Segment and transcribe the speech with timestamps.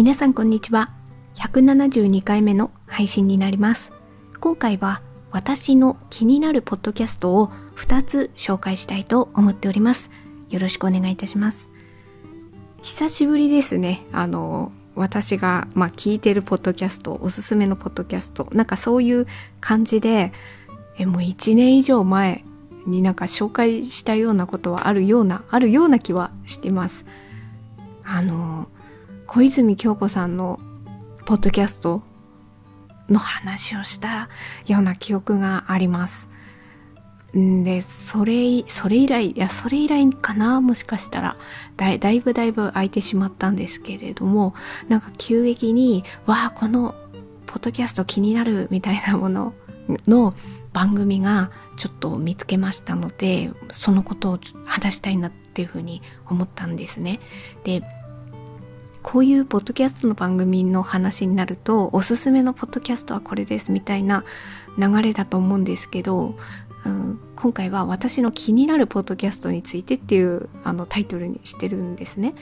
[0.00, 0.88] 皆さんこんにちは。
[1.34, 3.92] 172回目の配信になります。
[4.40, 10.10] 今回は私の気になるポッドキャストを2つ紹介したいと思っております。
[10.48, 11.70] よろしくお願いいたします。
[12.80, 14.06] 久しぶりですね。
[14.10, 19.26] あの、私が、まあ、聞いてるポッドキャスト、おすすめのポッドキャスト、なんかそういう
[19.60, 20.32] 感じで、
[20.96, 22.42] え、もう1年以上前
[22.86, 27.04] になんか紹介したようなことはあるような、あるような気はしてます。
[28.02, 28.66] あの、
[29.32, 30.58] 小泉京子さんの
[31.24, 32.02] ポッドキャスト
[33.08, 34.28] の話をした
[34.66, 36.28] ような記憶があります。
[37.38, 41.36] んで、それ、それ以来、いや、それ以来かなもしかしたら。
[41.76, 44.52] だだいぶだいぶ空いてしまったんですけれども、
[44.88, 46.96] なんか急激に、わあ、この、
[47.46, 49.54] ポッドキャスト気になるみたいなもの
[50.08, 50.34] の
[50.72, 57.20] 番組がちょっと見つけましたので、そのことを話したいなっていうふうに思ったんですね。
[57.62, 57.84] で、
[59.02, 64.24] こういうポッドキャストの番組の話になると、おすすめのポッドキャストはこれですみたいな
[64.78, 66.36] 流れだと思うんですけど、
[66.84, 72.34] うん、今回は私の気になるポッドキャストについてっていうあのタイトルにしてるんですね。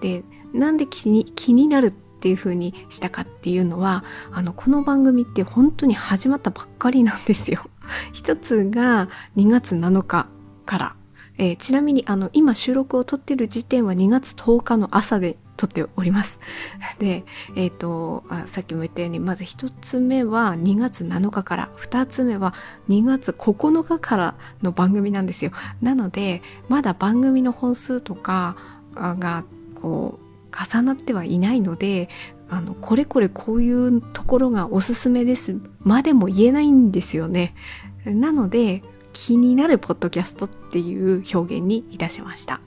[0.00, 7.66] で、なんで気に気になるっていう風にしたかっていうのは、あの、この番組って本当に始まったばっかりなんですよ。
[8.12, 10.28] 一つが2月7日
[10.64, 10.96] から。
[11.36, 16.40] えーちなみにあの今収録を撮ってる時点は2月10日の朝で撮っております。
[16.98, 17.24] で、
[17.56, 22.54] えっ、とあ、さっきも言ったように、まず一つ目は2月7日から、二つ目は
[22.88, 25.52] 2月9日からの番組なんですよ。
[25.80, 28.56] なので、まだ番組の本数とか
[28.94, 30.24] が、こう、
[30.54, 32.08] 重なってはいないので、
[32.48, 37.54] あの、これこれこういうところがおすすめですまでも言えないんですよね。
[38.04, 42.60] なので、気になるポッドキャストっていう表現にいたしました。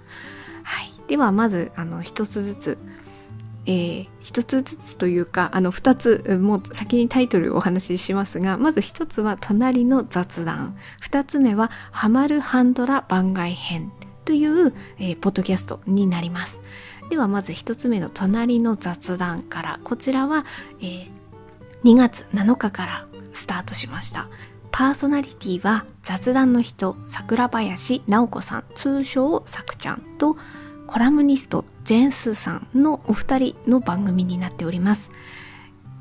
[1.07, 2.77] では、まず、あの、一つずつ、
[3.65, 10.75] えー一つずつというか、あの、二つ、もう先にタイトルをお話ししますが、まず一つは、隣の雑談。
[10.99, 13.91] 二つ目は、ハマるハンドラ番外編
[14.25, 16.59] という、えーポッドキャストになります。
[17.09, 20.45] では、まず一つ目の隣の雑談から、こちらは、
[20.81, 21.17] えー
[21.83, 24.27] 2月7日からスタートしました。
[24.71, 30.35] パーソナリティは雑談の人、桜林直子さん、通称さくちゃんと、
[30.87, 35.11] コラムニスト、ジェンスさんのお二人の番組になっております。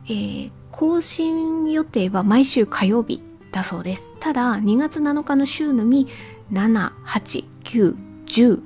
[0.07, 4.13] えー更新予定は毎週火曜日だそうです。
[4.21, 6.07] ただ、2月7日の週のみ、
[6.53, 8.63] 7、8、9、10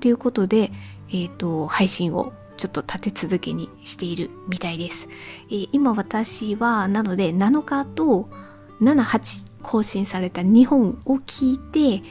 [0.00, 0.72] ということで、
[1.12, 5.08] えっ、と、配信をちょっと立て続けにしているみたいです。
[5.48, 8.28] えー今私は、なので7日と
[8.80, 12.02] 7、8更新された2本を聞いて、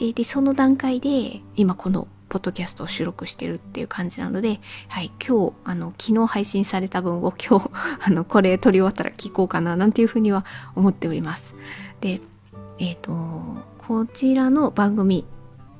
[0.00, 7.70] えーで、その段階で今このポッドキャストを収録してるっていう感じなので、はい、今日、あの、昨日配信された分を 今日、
[8.00, 10.46] あの、これ撮り終わったら聞こうかな、なんていうふうには
[10.76, 11.54] 思っております。
[12.00, 12.20] で、
[12.78, 13.12] えっ、と、
[13.78, 15.26] こちらの番組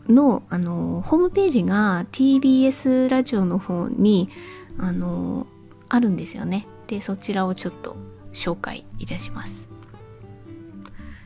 [0.08, 4.28] の、あの、ホームページが TBS ラジオの方に、
[4.76, 5.46] あの、
[5.88, 6.66] あるんですよね。
[6.88, 7.96] で、そちらをちょっと
[8.32, 9.68] 紹介いたします。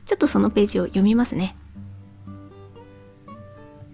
[0.05, 1.57] ちょっとそのページを読みますね。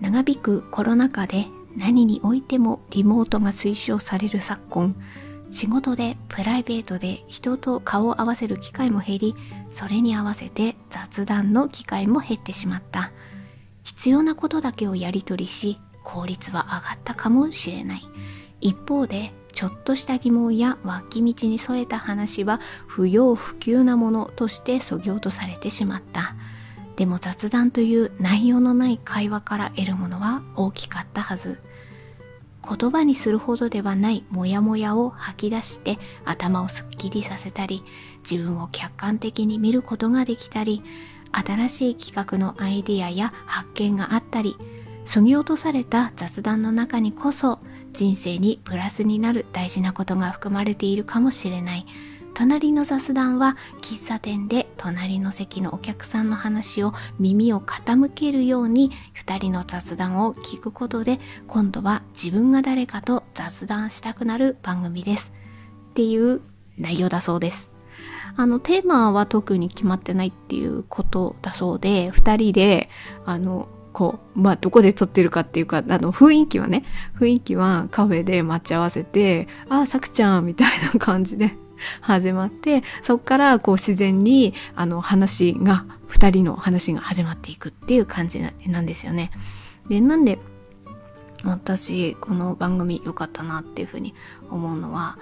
[0.00, 1.46] 長引くコロナ禍で
[1.76, 4.96] 何においてもリモートが推奨される昨今、
[5.50, 9.34] 仕事でプライベートで人と顔を合わせる機会も減り、
[9.72, 13.12] それに合わせて雑談の機会も減ってしまった。
[13.82, 18.02] 必要なことだけをやり取りし、効率は上がったかもしれない。
[18.60, 26.34] 一方で、ちょっとした疑問や脇道にそれた話は不要不急なものとしてそぎ落とされてしまった。
[26.96, 31.60] でも雑談という内容のない会話から得るものは大きかったはず。
[32.62, 37.82] 言葉にするほどではないモヤモヤを吐き出して頭をすっきりさせたり、
[38.28, 40.82] 自分を客観的に見ることができたり、
[41.32, 44.56] 新しい企画のアイディアや発見があったり、
[45.04, 47.58] そぎ落とされた雑談の中にこそ
[47.92, 51.86] 人生にプラスになる大事なことが含まれているかもしれない。
[52.34, 65.32] 隣の雑談は喫茶店で隣の席のお客さんの話を耳を傾けるように二人の雑談を聞くことで今度は自分が誰かと雑談したくなる番組です
[65.90, 66.40] っていう
[66.78, 67.70] 内容だそうです。
[68.36, 72.88] あのテーマは特に決まってないっていうことだそうで二人で
[73.26, 76.84] あのこう、まあ、どこで撮ってるかっていうか、あの、雰囲気はね、
[77.18, 81.56] 雰囲気はカフェで待ち合わせて、ああ、さくちゃんみたいな感じで
[82.00, 89.30] 始まって、そっからこう自然に、あの、話が、二人の話が始まっていくっていう感じなんですよね。
[89.88, 90.38] で、なんで、
[91.44, 94.14] 私、この番組良かったなっていうふうに
[94.50, 95.18] 思うのは、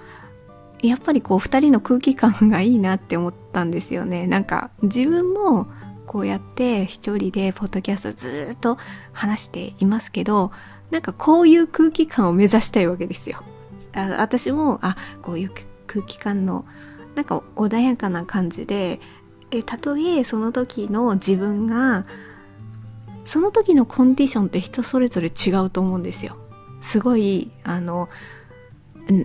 [0.83, 5.67] やっぱりこう2人の空気感がいいなって思ったんですよねなんか自分も
[6.07, 8.79] こうやって一人でポッドキャストずっと
[9.13, 10.53] 話していますけど
[10.91, 13.43] なんかこういう空気感を目指したいわけですよ
[13.95, 15.51] あ私もあこういう
[15.89, 16.65] 空気感の
[17.17, 19.01] なんか穏やかな感じで
[19.51, 22.05] えたとえその時の自分が
[23.25, 26.37] その時のコンディションって人それぞれ違うと思うんですよ。
[26.81, 28.09] すごいあの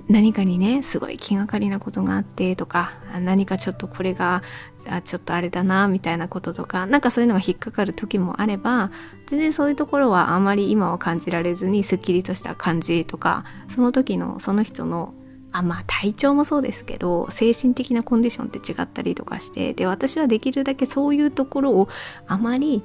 [0.08, 4.42] 何かにねすごい気がかりなことがあってとか何かちょっとこれが
[4.88, 8.92] あちょっとあれだなみたいなこととかなんかそういうのが引っかかる時もあれば
[9.28, 13.44] 全然そういうところはあまり今は感じられずにすっきりとした感じとか
[13.76, 15.14] その時のその人の
[15.54, 21.88] あまあ体調もそうですけど精神的なコンディションって違ったりとかしてで私はできるだけそういうところを
[22.28, 22.84] あまり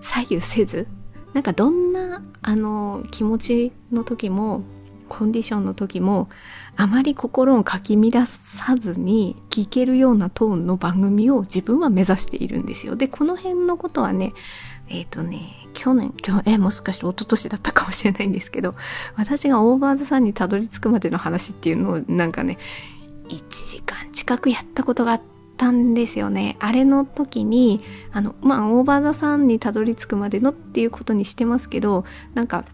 [0.00, 0.86] 左右せず
[1.34, 4.62] なんかどんなあの気持ちの時も
[5.08, 6.28] コンディションの時も
[6.76, 12.96] あまり心をかき乱さずに聞けるようなトーンの番組を自分は目指しているんですよ。
[12.96, 14.34] で、この辺のことはね、
[14.88, 18.74] えっ、ー、とね、去年、今日、え、もしかして一昨年だったかもしれないんですけど、
[19.14, 22.58] 私がオーバーザさんにたどり着くまでの話っていうのをなんかね、
[23.28, 25.20] 1時間近くやったことがあっ
[25.58, 26.56] たんですよね。
[26.60, 27.82] あれの時に、
[28.12, 32.64] あの、まあ、オーバーザさんにたどり着くまでのっていうことにしてますけど、なんか、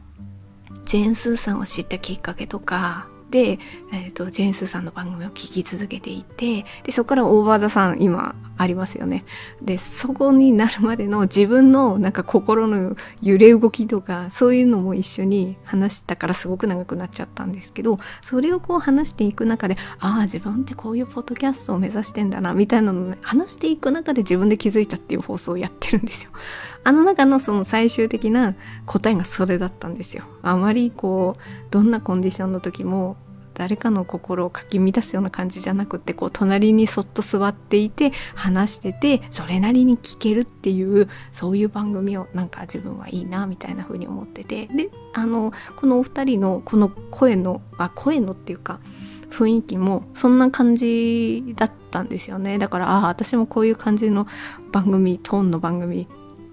[0.85, 3.09] ジェーン・スーさんを知ったきっかけとか、
[3.39, 9.25] えーと、ジェーン・スーさんの番組を聞き続けていてでそこからオーバー・ザ・さん今ありますよね。
[9.61, 26.31] でそこになるまでの自分のなんか心の揺れ動きとかそういうのも一緒に話したからすごく長くなっちゃったんですけどそれをこう話していく中でああ自分ってこういうポッドキャストを目指してんだなみたいなのを、ね、話していく中で自分で気づいたっていう放送をやってるんですよ。
[26.85, 28.55] あの中のその最終的な
[28.87, 30.25] 答えがそれだったんですよ。
[30.43, 31.41] あまりこう
[31.71, 33.17] どんなコンディションの時も
[33.55, 48.81] 誰かの心をかき乱すような感じじゃなくてこう隣にそっと座っていて話しててそれなりに聞けるっていうそういう番組をなんか自分はいいなみたいな風に思っててであのこのお二人のこの声のあ声のっていうか
[49.31, 54.27] 雰囲気もそんな感じだったんですよねだからああ私もこういう感じの
[54.73, 56.07] 番組トーンの番組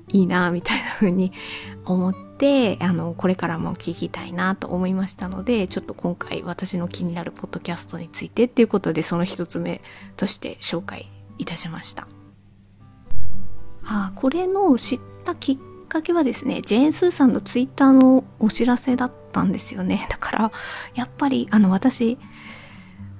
[0.09, 1.31] いいなみたいな風に
[1.85, 9.81] 思ってあのこれからも聞きたいなと思いましたのでちょっと今回私の気になるポッドキャストについてっていうことでその一つ目
[10.17, 12.07] として紹介いたしました。
[13.91, 15.57] あこれの知ったきっ
[15.87, 20.05] かけはですねジェーン・スーさんのツイッターのお知らせだったんですよね。
[20.09, 20.51] だから
[20.93, 22.19] やっぱりあの私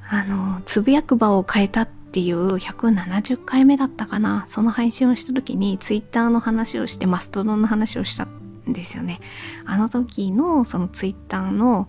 [0.09, 4.45] あのつぶやく場を変えたってっていう170回目だったかな。
[4.47, 9.21] その配信をした時にツイッターの話をしてマストドンの話をしたんですよね。
[9.65, 11.87] あの時のそのツイッターの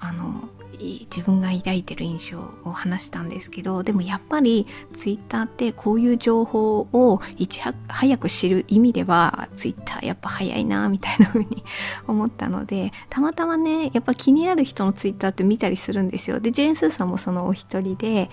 [0.00, 0.48] あの
[0.80, 11.64] 自分が抱いてる印象を話したんですけどでもやっぱりツイッターってこういう情報をいち早く知る意味ではツイッターやっぱ早いなみたいな風に
[12.08, 16.40] 思ったのでたまたまねやっぱ気になる人のツイッターって見たりするんですよ。
[16.40, 18.30] でジェーン・スーさんもそのお一人で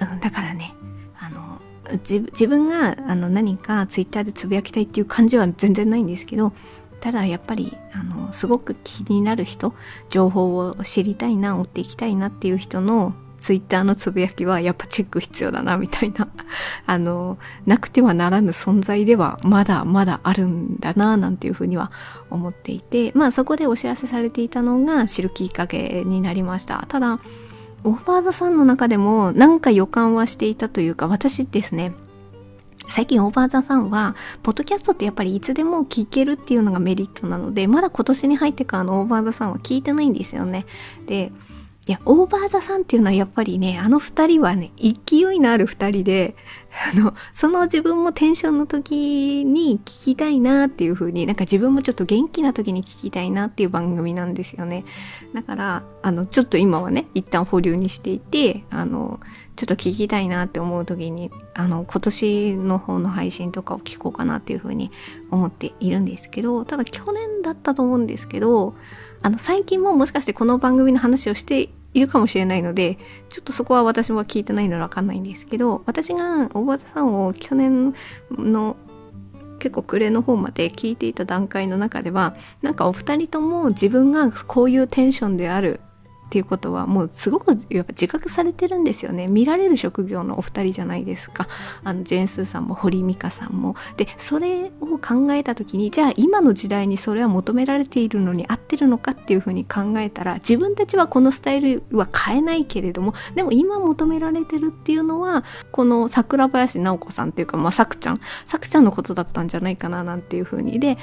[0.00, 0.74] うん、だからね
[1.18, 1.60] あの
[1.90, 6.52] 自分があの何かツイッターでつぶやきたいっていう感じは全然ないんですけど
[7.00, 9.74] ただやっぱりあのすごく気になる人
[10.10, 16.28] 情報を知りたいな追っていきたいなっていう人のツイッターのつぶやきはやっぱチェック必要だなみたいな
[16.86, 21.90] あのなくてはならぬ存在ではまだまだあるんだななんていうふうには
[22.30, 26.84] 思っていてまあそこでお知らせされていたのが知るきっかけになりました。
[26.88, 27.20] ただ
[27.84, 31.92] オーバーザさんの中でもなんか予感はしていたというか私ですね
[32.88, 40.64] 最近オーバーザさんは、ポッドキャストってやっぱりいつでも聞けるっていうのがメリットなので、まだ今年に入ってからのオーバーザさんは聞いてないんですよね。
[41.06, 41.30] で、
[41.88, 46.36] いや、オーバーザさんっていうのはやっぱりね、あの二人はね、勢いのある二人で、
[46.92, 54.84] あの、その自分もテンションの時に聞きたいなっていう風に、なんか自分もちょっと元気な時に聞きたいなっていう番組なんですよね。
[55.32, 59.18] だから、あの、ちょっと今はね、一旦保留にしていて、あの、
[59.56, 64.90] ちょっと聞きたいなって思う時に、あの、今年の方の配信とかを聞こうかなっていう風に
[65.30, 68.74] 思っているんですけど、ただ去年だったと思うんですけど、
[69.22, 77.94] あの、最近ももしかしてこの番組の話をしているかもしれないので、ちょっとそこは私は聞いてないのでわかんないんですけど、私が大和田さんを去年
[78.30, 78.76] の
[79.58, 85.80] 結構暮れの方まで聞いていた段階の中では、なんかお二人とも自分がこういうテンションである
[86.28, 89.28] っていうことはもうすごくやっぱ自覚されてるんですよね。
[89.28, 91.48] 見られる職業のお二人じゃないですか。
[91.84, 93.76] あのジェーン・スーさんも堀美香さんも。
[93.96, 108.20] でそれを考えた時にじゃあ今の時代にそれは求められているのに合ってるのかっていうふうに考えたら自分たちはこのスタイルは変えないけれどもでも今求められてるっていうのはこの桜林直子さんっていうかまあさくちゃん。
[108.44, 110.78] さくちゃんのことだったんじゃないかななんていうふうに。
[110.78, 110.98] で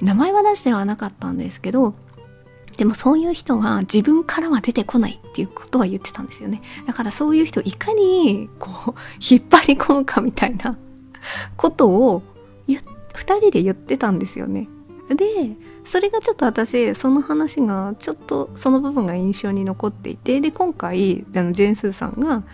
[0.00, 1.94] 名前は出してはなかったんですけど
[2.78, 6.62] でもそういう人は自分からは出てこないっていうことは言ってたんですよね。
[6.86, 10.78] だからそういう人いかにこう引っ張り込むかみたいな
[11.56, 12.22] ことを
[13.18, 14.68] 二人で言ってたんですよね。
[15.08, 22.44] で、それがちょっと私、その話がちょっとその部分が印象に残っていて、で、今回、あのジェーン・スーさんが、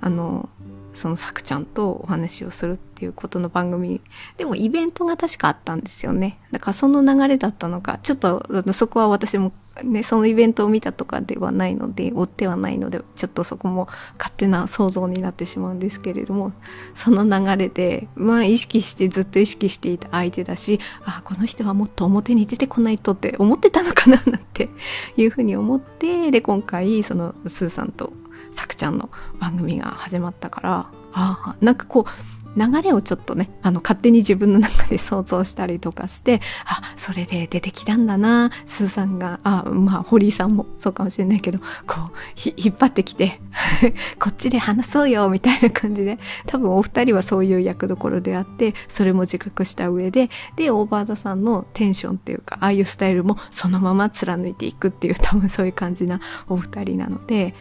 [0.00, 0.48] あの、
[0.92, 4.00] そのさくちゃんとお話をするっていうことの番組
[4.36, 16.52] でもイベントが確かあったんですよねだからその流れだったのかちょっとそこは私もねそのイベントを見たとかではないので追ってはないのでちょっとそこも勝手な想像になってしまうんですけれども
[16.94, 24.68] その流れでまあ意識してずっと意識していた相手だしあこの人はもっと表に出てこないとって思ってたのかななんて
[25.16, 28.12] いうふうに思ってで今回そのスーさんと
[28.52, 43.40] さくちゃんの番組が始まったからああなんかこう流れをちょっとねあの勝手に自分の中で想像したりとかしてあそれで出てきたんだなスーさんがあまあ堀井さんもそうかもしれないけどこう引っ張ってきて
[44.18, 57.54] こっちで話そうよみたいな感じで多分お二人はそういう役どころであってそれも自覚した上ででオーバーザさんのテンションっていうかああいうスタイルもそのまま貫いていくっていう多分そういう感じなお二人なので。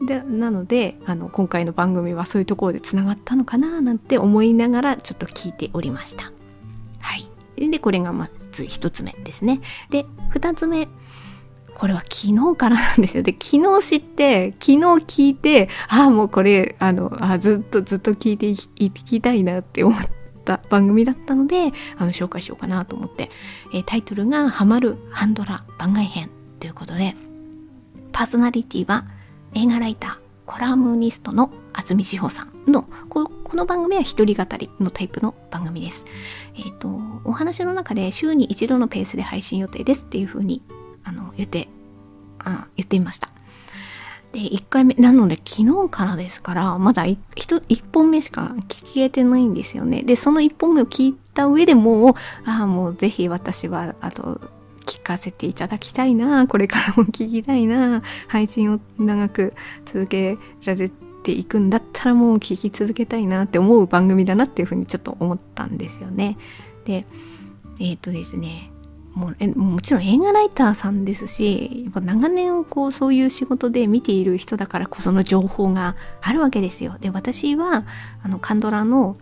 [0.00, 6.32] でなのであの今回の番組はそういうところでつながったのかななんて思いながらちょっと聞いておりました。
[7.00, 7.28] はい。
[7.68, 9.60] で、これがまず一つ目ですね。
[9.90, 10.88] で、二つ目。
[11.74, 13.22] これは昨日からなんですよ。
[13.22, 20.00] で、昨日知って、昨日聞いて、ああ、もうこれ、あの、あずっとずっと聞いていきたいなって思っ
[20.44, 23.30] た番組だったので、あの、紹介しようかなと思って、
[23.72, 27.14] え、タイトルが、ハマるハンドラ番外編ということで、
[28.10, 29.04] パーソナリティは、
[29.58, 36.04] 映画ライター、コラムニストの安住志保さんのこ、この番組は一人語りのタイプの番組です。
[36.54, 36.88] えっ、ー、と、
[37.24, 40.62] お話の中で週に一度のペースで配信予定ですっていうふうに、
[41.02, 41.66] あの、言って、
[42.38, 43.30] あ言っていました。
[44.30, 47.18] で、1回目、なので昨日からですから、まだ 1,
[47.92, 50.04] 本目しか聞けてないんですよね。
[50.04, 54.40] で、その1本目を聞いた上でもう、ああ、もうぜひ私は、あと、
[55.08, 59.54] かせていただきたいなこれからも聞きたいな配信を長く
[59.86, 60.90] 続けられ
[61.22, 66.36] ていくんだったらもう聞き続けたいなって思う番組だなっていうふうにちょっと思ったんですよね。
[66.84, 67.06] で、
[67.80, 68.70] えっ、ー、とですね、
[69.14, 76.98] もうえもちろん映画ライターさんですしやっぱ長年こうそういう仕事で見ている人だからこその情報があるわけですよ。
[77.00, 77.84] で私は
[78.22, 79.16] あのカンドラの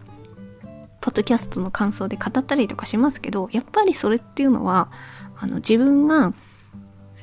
[1.00, 4.90] ポッドキャストの感想で語ったりとかしますけどやっぱりそれっていうのは
[5.38, 6.32] あの自分が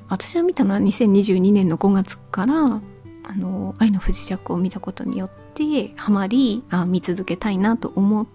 [0.09, 2.81] 私が見たのは2022年の5月から
[3.25, 8.25] あの愛の不時着を見たことによってハマりあ見続けたいなと思っ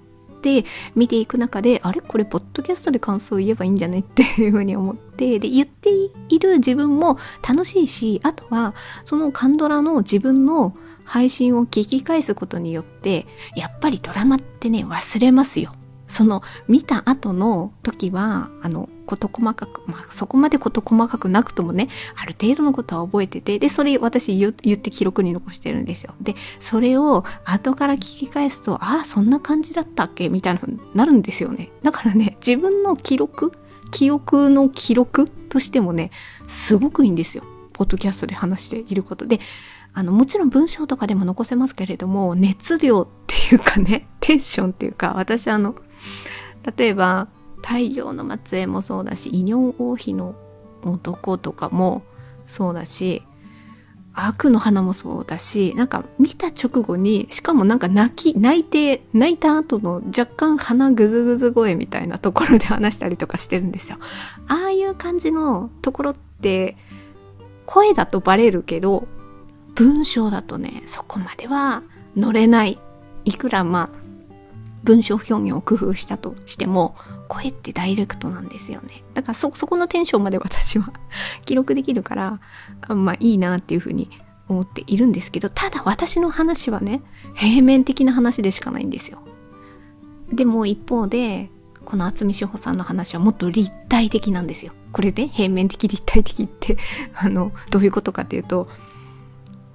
[0.41, 2.01] て見ていく中であれ？
[2.01, 5.91] これポッドキャストで感想を言えばいいんじゃないっていうふうに思ってで言って
[6.29, 15.75] いる自分も楽しいしあとはそのカンドラの自分の配信を聞き返すことによってやっぱりドラマってね忘れますよ。
[16.09, 26.15] その見た後の時はあの事細かく、まあ、そこまで事細かくなくともねある程度のことは覚えててでそれ私言って記録に残してるんですよ。
[26.21, 30.29] でそれを後から聞き返すとああそんな感じだったっけ？
[30.29, 31.71] みたいなふうになるんですよね。
[31.83, 33.53] だからね自分の記録
[33.91, 36.11] 記憶の記録としてもね
[36.47, 37.45] すごくいいんですよ。
[37.73, 39.27] ポッドキャストで話していること。
[39.27, 39.41] で
[39.95, 45.75] あのもちろん文章とかでも残せますけれども熱量っていうかねテンションっていうか私あの
[46.77, 50.35] 例えば太陽の末裔もそうだし、イニョン王妃の
[50.83, 52.03] 男とかも
[52.47, 53.23] そうだし、
[54.15, 63.99] 悪の花もそうだし、なんか見た直後に、しかもなんか泣き、泣いて、泣いた後の若干鼻ぐずぐず声みたいなところで話したりとかしてるんですよ。
[64.49, 66.75] ああいう感じのところって、
[67.67, 69.07] 声だとバレるけど、
[69.75, 71.83] 文章だとね、そこまでは
[72.17, 72.79] 乗れない。
[73.25, 73.98] いくらまあ、
[74.89, 76.97] 文章表現を工夫したとしても、
[77.29, 79.05] 声ってダイレクトなんですよね。
[79.13, 80.91] だからそ、このテンションまで私は
[81.45, 82.41] 記録できるから、
[82.89, 84.09] まあいいなっていうふうに
[84.49, 87.03] 思っているんですけど、ただ私の話はね、
[87.35, 89.19] 平面的な話でしかないんですよ。
[90.33, 91.51] でも一方で、
[91.85, 94.73] この渥美志保さんの話はもっと立体的なんですよ。
[94.93, 96.79] これで平面的立体的って
[97.15, 98.69] あのどういうことかっていうと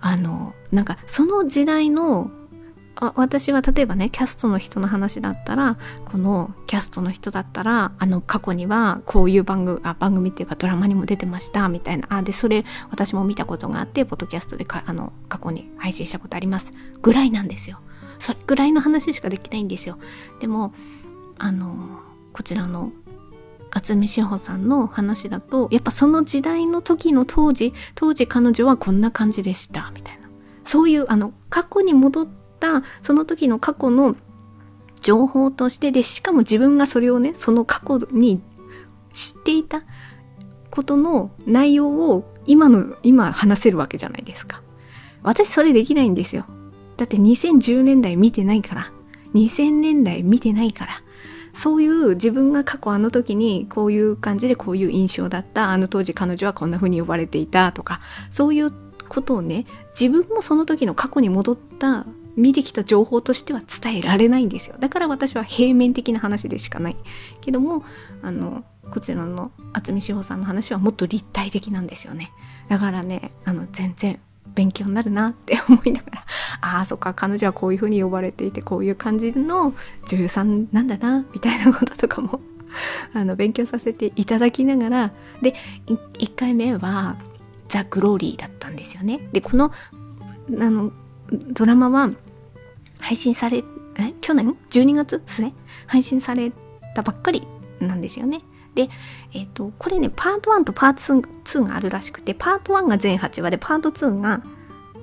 [0.01, 2.31] あのなんかその時代の
[3.15, 12.07] 私は例えばねキャストの人の話だったらこのキャストの人だったらあの過去にはこういう番組あ番組っていうかドラマにも出てましたみたいな。
[12.09, 16.73] あでそれ私も見たことがあってポッドキャストでかあの過去に配信したことあります。
[17.01, 17.79] ぐらいなんですよ。
[18.19, 19.97] それぐらいの話しかできないんですよ。
[20.39, 20.73] でも
[21.37, 21.99] あの
[22.31, 22.91] こちらの
[23.71, 30.29] 渥美志保さんの話だとやっぱその時代の時の当時当時彼女はこんな感じでしたみたいな。
[30.63, 34.15] そういうあの過去に戻ってたその時の過去の
[35.01, 38.41] 情報としてでしかも自分がそれをねその過去に
[39.11, 39.83] 知っていた
[40.71, 44.63] ことの内容を今の今話せるわけじゃないですか。
[45.21, 46.45] 私それできないんですよ。
[46.97, 48.91] だって2010年代見てないから。
[49.35, 51.01] 2000年代見てないから。
[51.53, 55.69] そういう自分が過去あの時にこういう感じでこういう印象だった。
[55.69, 57.99] あの当時彼女はこんな風に呼ばれていたとか。
[58.31, 58.71] そういう
[59.09, 59.65] ことをね
[59.99, 62.05] 自分もその時の過去に戻った
[62.35, 64.75] 見てきた情報としては伝えられないんですよ。
[64.79, 66.97] だから私は平面的な話でしかない。
[67.41, 67.83] けども
[68.21, 72.31] あのこちらの渥美志保さんの話はもっと立体的なんですよね。
[72.69, 74.19] だからねあの全然
[74.55, 76.25] 勉強になるなって思いながら
[76.61, 79.73] ああそっか彼女はこういう風に呼ばれていてこういう感じの
[80.07, 82.41] 女優さんなんだなみたいなこととかも
[83.13, 85.11] あの勉強させていただきながら
[85.41, 87.17] で1回目は
[87.67, 89.27] ザ・グローリーだったんですよね。
[89.31, 89.71] でこの
[90.59, 90.91] あの
[91.31, 92.09] ドラマは
[92.99, 93.63] 配信され、
[93.97, 95.51] え去年 ?12 月末？
[95.87, 96.51] 配信され
[96.95, 97.43] たばっかり
[97.79, 98.41] なんですよね。
[98.75, 98.89] で、
[99.33, 101.27] えっ、ー、と、これね、パート1とパート
[101.59, 104.43] 2があるらしくて、パート1が全8話で、パート2が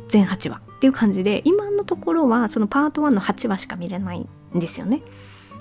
[0.09, 5.03] 全8話っていう感じで、今のところはそのパート1の8話しか見れないんですよね。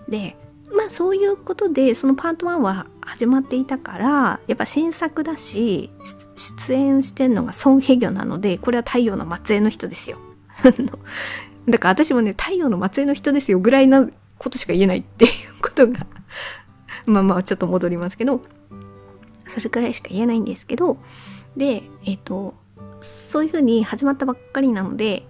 [0.08, 0.36] で、
[0.72, 5.92] まあそういうことで、そのパート1は始まっていたから、やっぱ新作だし、
[6.36, 10.18] 出演してんのがソン・ヘギョなので、これは太陽の末裔の人ですよ。
[11.70, 16.06] だから私もね、太陽の末裔の人ですよぐらいなことしか言えないっていうことが
[17.06, 18.42] まあまあちょっと戻りますけど、
[19.48, 20.98] それくらいしか言えないんですけど、
[21.58, 22.56] で、えっ、ー、と、
[23.02, 25.24] そういう風に始まったばっかりなので、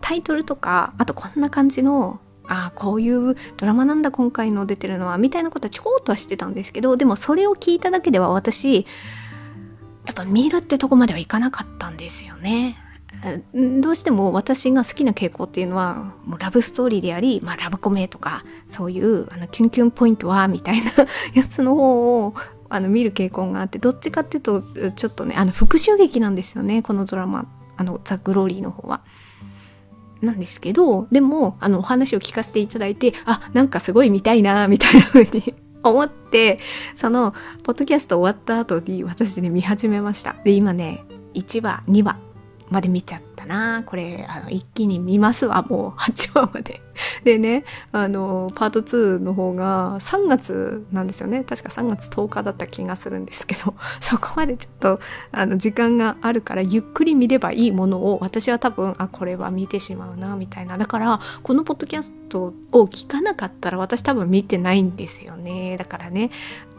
[0.00, 8.86] タイトルとか、あとこんな感じの、ああ、こういうドラマなんだ今回の出てるのは、みたいなことはちょこっとはしてたんですけど、でもそれを聞いただけでは私、
[10.04, 12.78] やっぱ見るってとこまではいかなかったんですよね。
[13.54, 20.92] どうしても私が好きな傾向っていうのはもうラブストーリーであり、まあ、ラブコメとかそういうあのキュンキュンポイントはみたいな
[21.34, 22.34] やつの方を
[22.68, 27.50] あの見る傾向があってどっちかっていうとちょっとねあの復讐劇なんですよねこのドラマ。
[27.78, 29.02] あのザ・グローリーの方は。
[30.22, 36.58] なんですけどでもあのお話を聞かせていただいてあなんかすごい見たいなみたいな風に 思って
[36.94, 40.36] そのポッドキャスト終わった後に私ね見始めました。
[40.42, 42.25] で今ね1話2話。
[42.68, 43.82] まで見ちゃったな。
[43.84, 45.62] これあの一気に見ますわ。
[45.62, 46.80] もう8話まで。
[47.24, 51.44] でねあのパート2の方が3月なんですよね。
[51.44, 55.00] 確か3月10日だった気がするんですけど そこまでちょっと
[55.32, 60.78] あの時間があるからゆっくり見ればいいものを私は多分あこれは見てしまうなみたいな。
[60.78, 65.76] だからこのポッドキャストを聞かなかったら私多分見てないんですよね。
[65.76, 66.30] だからね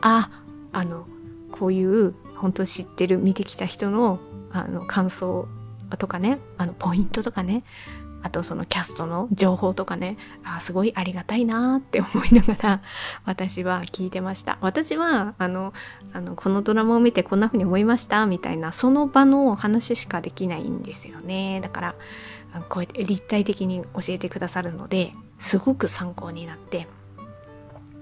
[0.01, 0.29] あ
[0.73, 1.05] あの
[1.51, 4.19] こういう本当知ってる見てきた人の
[4.51, 5.47] あの感想
[5.95, 7.63] とかねあのポイントとかね
[8.23, 12.81] あとそのキャストの情報とかねあすごいありがたいなって思いながら
[13.25, 14.57] 私は聞いてました。
[14.59, 15.71] 私はあの
[16.13, 21.61] あのこのドラマを見てこんな風に思いましたみたいなその場の話しかできないんですよね。
[21.61, 21.95] だから
[22.69, 26.87] こうやって立体的に教えてくださるのですごく参考になって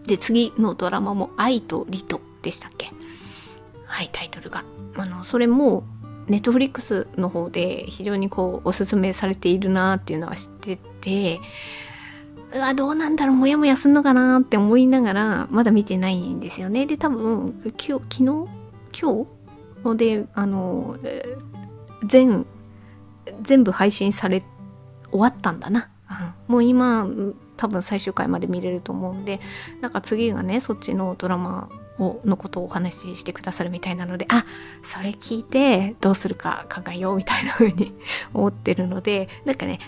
[0.05, 2.91] で次のドラマも「愛と理と」でしたっけ？
[3.85, 4.63] はいタイトルが。
[4.97, 5.83] あのそれも
[6.27, 11.39] ネットフリックスの方で非常にこうおすすめされているなっていうのは知ってて
[12.53, 16.85] うわどうなんだろうモヤモヤすんのかなって思いながらまだ見てないんですよね。
[16.85, 18.47] で多分今日昨日
[18.99, 19.25] 今
[19.91, 20.97] 日であの
[22.07, 22.45] 全
[23.41, 24.43] 全部配信され
[25.11, 25.89] 終わったんだな、
[26.47, 27.07] うん、もう今
[27.57, 29.39] 多分最終回まで見れると思うんで
[29.81, 34.45] なんか次がねそっちのドラマをのことをお話ししてくださるみたいなのであ
[34.83, 37.93] それ聞いてどうするか考えようみたいな風に
[38.33, 39.79] 思ってるのでなんかね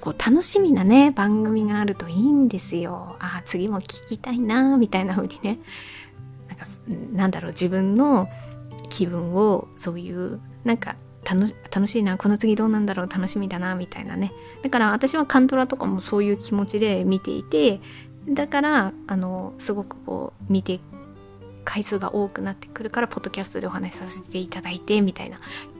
[0.00, 3.16] こう楽しみなね番組があるといいんですよ。
[3.18, 5.58] あ次も聞きたいなみたいな風にね。
[6.48, 6.66] なんか
[7.12, 8.28] なんだろう自分の
[8.88, 14.32] 気分をそういうなんか楽しいなこの次どうなんだろう楽しみだなみたいなね。
[14.62, 17.80] だから私はカントラとかもそういう気持ちで見ていて
[18.28, 20.78] だからあのすごくこう見て
[21.66, 25.38] 回数が多くなってくるからポッドキャストでお話しさせていただいてみたいな。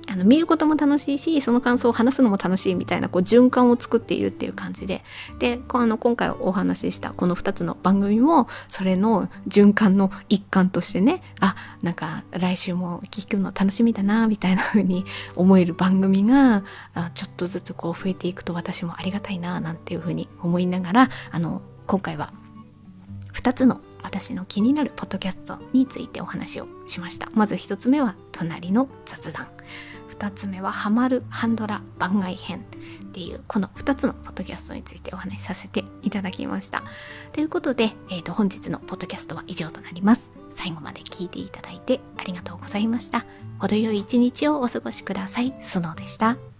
[0.08, 5.02] あの見ることも楽しいしその感想を話すのも楽しいみたいなこう循環を作っているっていう感じで。
[5.40, 16.62] であの今回お話ししたこの2つの番組もそれの循環の一環としてねあなんか来週も聞くの楽しみだなみたいな風に思える番組が
[16.94, 22.32] あちょっとずつこう増えていくと私もありがたいななんていう風に思いながらあの今回は
[23.34, 27.30] 2つの私の気になるポッドキャストについてお話をしました。
[27.34, 29.48] まず1つ目は隣の雑談。
[30.10, 32.64] 2つ目はハマるハンドラ番外編
[33.04, 36.82] っていうこの2つのポッドキャストについてお話しさせていただきました。
[37.32, 40.32] ということで、えーと、本日のポッドキャストは以上となります。
[40.50, 43.26] 最後まで聞いていただいてありがとうございました。
[43.58, 45.54] 程よい一日をお過ごしください。
[45.60, 46.55] スノーでした。